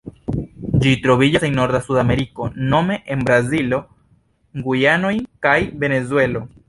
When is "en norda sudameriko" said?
1.49-2.47